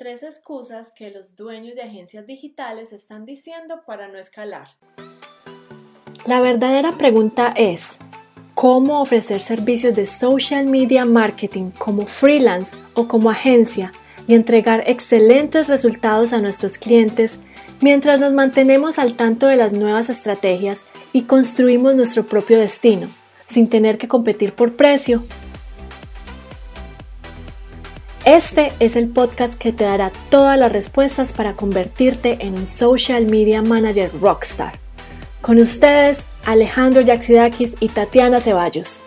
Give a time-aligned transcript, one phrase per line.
[0.00, 4.68] Tres excusas que los dueños de agencias digitales están diciendo para no escalar.
[6.24, 7.98] La verdadera pregunta es,
[8.54, 13.92] ¿cómo ofrecer servicios de social media marketing como freelance o como agencia
[14.26, 17.38] y entregar excelentes resultados a nuestros clientes
[17.82, 23.06] mientras nos mantenemos al tanto de las nuevas estrategias y construimos nuestro propio destino,
[23.46, 25.22] sin tener que competir por precio
[28.26, 33.26] este es el podcast que te dará todas las respuestas para convertirte en un social
[33.26, 34.74] media manager rockstar.
[35.40, 39.02] Con ustedes, Alejandro Yaxidakis y Tatiana Ceballos.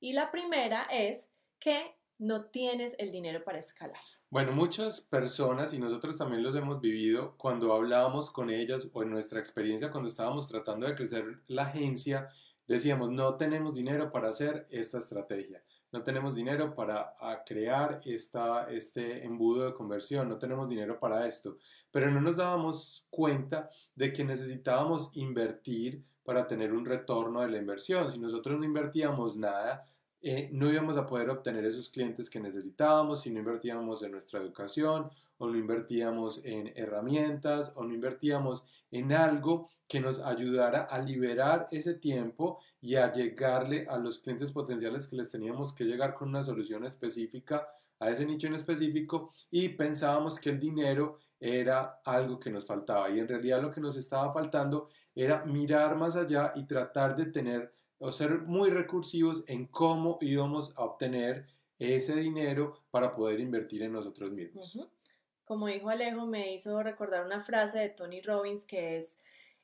[0.00, 4.00] Y la primera es que no tienes el dinero para escalar.
[4.30, 9.10] Bueno, muchas personas, y nosotros también los hemos vivido, cuando hablábamos con ellas o en
[9.10, 12.28] nuestra experiencia cuando estábamos tratando de crecer la agencia,
[12.68, 15.62] decíamos, no tenemos dinero para hacer esta estrategia
[15.94, 17.14] no tenemos dinero para
[17.46, 21.58] crear esta, este embudo de conversión, no tenemos dinero para esto,
[21.92, 27.58] pero no nos dábamos cuenta de que necesitábamos invertir para tener un retorno de la
[27.58, 28.10] inversión.
[28.10, 29.86] Si nosotros no invertíamos nada,
[30.26, 34.40] eh, no íbamos a poder obtener esos clientes que necesitábamos, si no invertíamos en nuestra
[34.40, 40.98] educación o no invertíamos en herramientas o no invertíamos en algo que nos ayudara a
[40.98, 46.14] liberar ese tiempo y a llegarle a los clientes potenciales que les teníamos que llegar
[46.14, 47.68] con una solución específica
[48.00, 53.10] a ese nicho en específico y pensábamos que el dinero era algo que nos faltaba.
[53.10, 57.26] Y en realidad lo que nos estaba faltando era mirar más allá y tratar de
[57.26, 61.46] tener o ser muy recursivos en cómo íbamos a obtener
[61.78, 64.78] ese dinero para poder invertir en nosotros mismos.
[65.46, 69.18] Como dijo Alejo, me hizo recordar una frase de Tony Robbins que es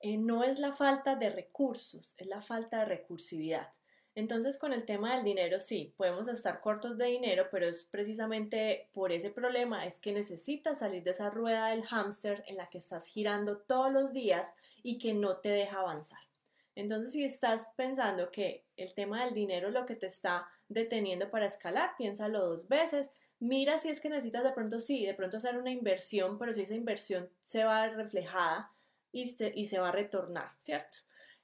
[0.00, 3.70] eh, no es la falta de recursos, es la falta de recursividad.
[4.14, 8.90] Entonces, con el tema del dinero, sí, podemos estar cortos de dinero, pero es precisamente
[8.92, 12.78] por ese problema, es que necesitas salir de esa rueda del hámster en la que
[12.78, 16.20] estás girando todos los días y que no te deja avanzar.
[16.76, 21.30] Entonces, si estás pensando que el tema del dinero es lo que te está deteniendo
[21.30, 23.10] para escalar, piénsalo dos veces.
[23.40, 26.62] Mira si es que necesitas de pronto, sí, de pronto hacer una inversión, pero si
[26.62, 28.70] esa inversión se va reflejada
[29.10, 30.98] y se, va a retornar, ¿cierto?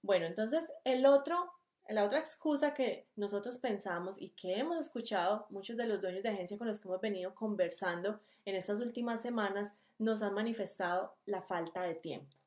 [0.00, 1.52] Bueno, entonces el otro,
[1.86, 6.30] la otra excusa que nosotros pensamos y que hemos escuchado muchos de los dueños de
[6.30, 11.42] agencia con los que hemos venido conversando en estas últimas semanas nos han manifestado la
[11.42, 12.37] falta de tiempo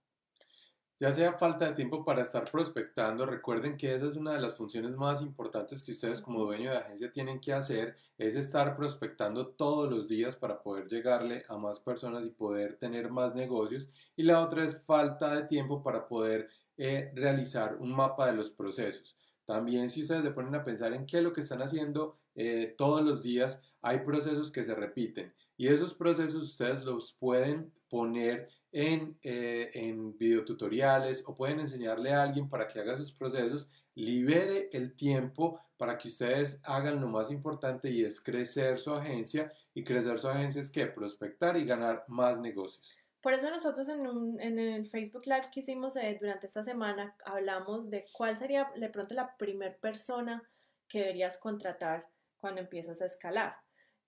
[1.02, 4.56] ya sea falta de tiempo para estar prospectando, recuerden que esa es una de las
[4.56, 9.48] funciones más importantes que ustedes como dueño de agencia tienen que hacer, es estar prospectando
[9.48, 13.90] todos los días para poder llegarle a más personas y poder tener más negocios.
[14.16, 18.52] Y la otra es falta de tiempo para poder eh, realizar un mapa de los
[18.52, 19.18] procesos.
[19.48, 22.76] También si ustedes se ponen a pensar en qué es lo que están haciendo eh,
[22.78, 28.50] todos los días, hay procesos que se repiten y esos procesos ustedes los pueden poner
[28.72, 34.70] en, eh, en videotutoriales o pueden enseñarle a alguien para que haga sus procesos, libere
[34.72, 39.84] el tiempo para que ustedes hagan lo más importante y es crecer su agencia y
[39.84, 42.98] crecer su agencia es que prospectar y ganar más negocios.
[43.22, 47.88] Por eso nosotros en, en el Facebook Live que hicimos eh, durante esta semana hablamos
[47.92, 50.42] de cuál sería de pronto la primera persona
[50.88, 52.08] que deberías contratar
[52.40, 53.58] cuando empiezas a escalar.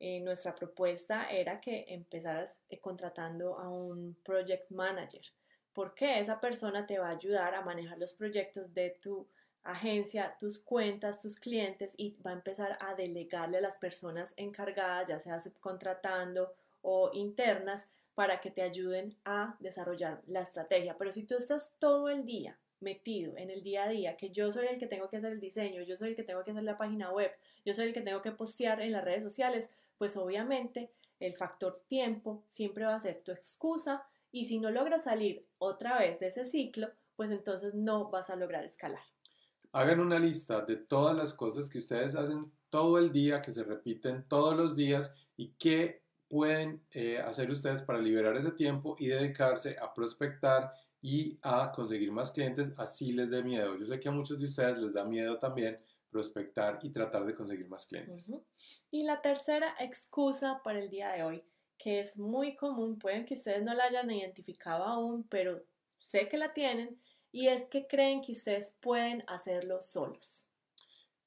[0.06, 5.22] Eh, nuestra propuesta era que empezaras eh, contratando a un project manager,
[5.72, 9.26] porque esa persona te va a ayudar a manejar los proyectos de tu
[9.64, 15.08] agencia, tus cuentas, tus clientes y va a empezar a delegarle a las personas encargadas,
[15.08, 20.98] ya sea subcontratando o internas, para que te ayuden a desarrollar la estrategia.
[20.98, 24.52] Pero si tú estás todo el día metido en el día a día, que yo
[24.52, 26.64] soy el que tengo que hacer el diseño, yo soy el que tengo que hacer
[26.64, 27.32] la página web,
[27.64, 31.80] yo soy el que tengo que postear en las redes sociales, pues obviamente el factor
[31.88, 36.28] tiempo siempre va a ser tu excusa y si no logras salir otra vez de
[36.28, 39.04] ese ciclo, pues entonces no vas a lograr escalar.
[39.72, 43.64] Hagan una lista de todas las cosas que ustedes hacen todo el día, que se
[43.64, 49.08] repiten todos los días y qué pueden eh, hacer ustedes para liberar ese tiempo y
[49.08, 53.78] dedicarse a prospectar y a conseguir más clientes, así les dé miedo.
[53.78, 55.78] Yo sé que a muchos de ustedes les da miedo también
[56.14, 58.32] prospectar y tratar de conseguir más clientes.
[58.90, 61.44] Y la tercera excusa para el día de hoy,
[61.78, 65.62] que es muy común, pueden que ustedes no la hayan identificado aún, pero
[66.00, 66.98] sé que la tienen,
[67.32, 70.48] y es que creen que ustedes pueden hacerlo solos.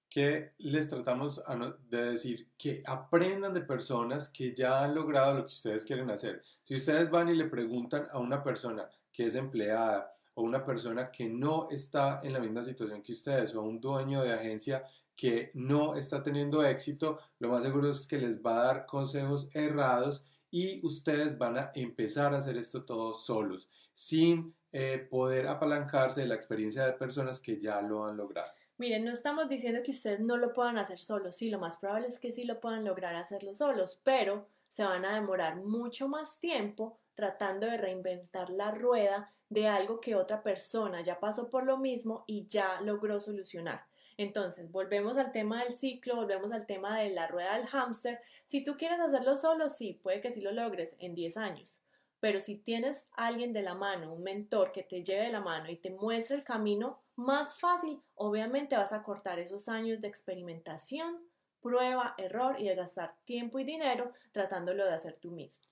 [0.08, 1.42] Que les tratamos
[1.90, 6.42] de decir que aprendan de personas que ya han logrado lo que ustedes quieren hacer.
[6.62, 11.10] Si ustedes van y le preguntan a una persona que es empleada o una persona
[11.10, 14.84] que no está en la misma situación que ustedes o un dueño de agencia
[15.16, 19.48] que no está teniendo éxito, lo más seguro es que les va a dar consejos
[19.54, 26.20] errados y ustedes van a empezar a hacer esto todos solos, sin eh, poder apalancarse
[26.20, 28.52] de la experiencia de personas que ya lo han logrado.
[28.76, 32.08] Miren, no estamos diciendo que ustedes no lo puedan hacer solos, sí, lo más probable
[32.08, 36.38] es que sí lo puedan lograr hacerlo solos, pero se van a demorar mucho más
[36.40, 41.78] tiempo tratando de reinventar la rueda de algo que otra persona ya pasó por lo
[41.78, 43.86] mismo y ya logró solucionar.
[44.18, 48.20] Entonces, volvemos al tema del ciclo, volvemos al tema de la rueda del hámster.
[48.46, 51.80] Si tú quieres hacerlo solo, sí, puede que sí lo logres en 10 años.
[52.18, 55.70] Pero si tienes alguien de la mano, un mentor que te lleve de la mano
[55.70, 61.28] y te muestre el camino más fácil, obviamente vas a cortar esos años de experimentación,
[61.60, 65.64] prueba, error y de gastar tiempo y dinero tratándolo de hacer tú mismo.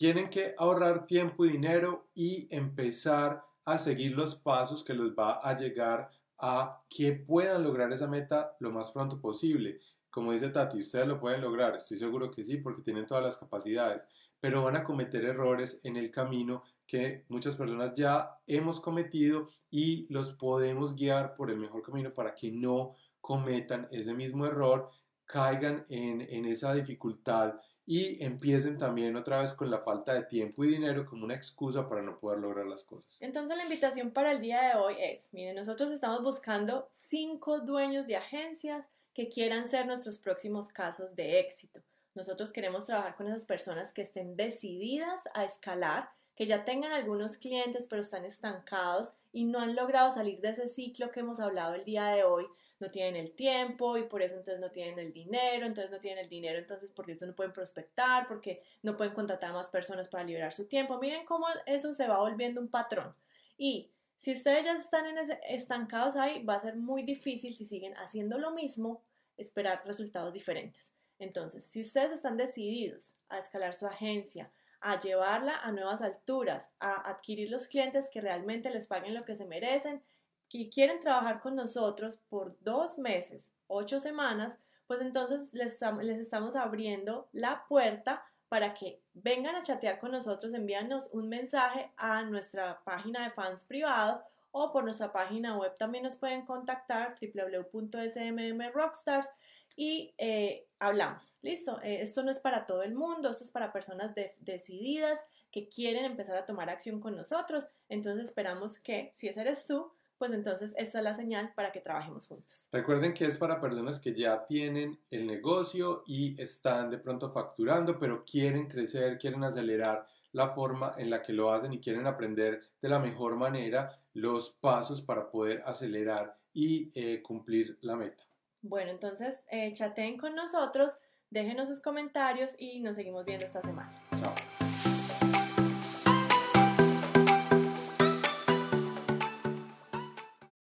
[0.00, 5.40] Tienen que ahorrar tiempo y dinero y empezar a seguir los pasos que los va
[5.46, 9.78] a llegar a que puedan lograr esa meta lo más pronto posible.
[10.08, 13.36] Como dice Tati, ustedes lo pueden lograr, estoy seguro que sí, porque tienen todas las
[13.36, 14.06] capacidades,
[14.40, 20.10] pero van a cometer errores en el camino que muchas personas ya hemos cometido y
[20.10, 24.88] los podemos guiar por el mejor camino para que no cometan ese mismo error,
[25.26, 27.56] caigan en, en esa dificultad
[27.86, 31.88] y empiecen también otra vez con la falta de tiempo y dinero como una excusa
[31.88, 33.16] para no poder lograr las cosas.
[33.20, 38.06] Entonces la invitación para el día de hoy es, miren, nosotros estamos buscando cinco dueños
[38.06, 41.82] de agencias que quieran ser nuestros próximos casos de éxito.
[42.14, 47.36] Nosotros queremos trabajar con esas personas que estén decididas a escalar, que ya tengan algunos
[47.38, 51.74] clientes pero están estancados y no han logrado salir de ese ciclo que hemos hablado
[51.74, 52.46] el día de hoy
[52.80, 56.24] no tienen el tiempo y por eso entonces no tienen el dinero, entonces no tienen
[56.24, 60.08] el dinero, entonces porque eso no pueden prospectar, porque no pueden contratar a más personas
[60.08, 60.98] para liberar su tiempo.
[60.98, 63.14] Miren cómo eso se va volviendo un patrón.
[63.58, 65.18] Y si ustedes ya están en
[65.48, 69.02] estancados ahí, va a ser muy difícil si siguen haciendo lo mismo,
[69.36, 70.94] esperar resultados diferentes.
[71.18, 74.50] Entonces, si ustedes están decididos a escalar su agencia,
[74.80, 79.34] a llevarla a nuevas alturas, a adquirir los clientes que realmente les paguen lo que
[79.34, 80.02] se merecen
[80.48, 85.80] y quieren trabajar con nosotros por dos meses, ocho semanas, pues entonces les,
[86.18, 92.22] estamos abriendo la puerta para que vengan a chatear con nosotros, envíanos un mensaje a
[92.24, 99.28] nuestra página de fans privado o por nuestra página web también nos pueden contactar www.smmrockstars
[99.76, 101.38] y eh, hablamos.
[101.42, 105.68] Listo, eh, esto no es para todo el mundo, esto es para personas decididas que
[105.68, 107.66] quieren empezar a tomar acción con nosotros.
[107.88, 111.80] Entonces esperamos que si ese eres tú, pues entonces esta es la señal para que
[111.80, 112.68] trabajemos juntos.
[112.72, 117.98] Recuerden que es para personas que ya tienen el negocio y están de pronto facturando,
[117.98, 122.60] pero quieren crecer, quieren acelerar la forma en la que lo hacen y quieren aprender
[122.82, 128.24] de la mejor manera los pasos para poder acelerar y eh, cumplir la meta.
[128.62, 130.98] Bueno, entonces eh, chateen con nosotros,
[131.30, 134.09] déjenos sus comentarios y nos seguimos viendo esta semana.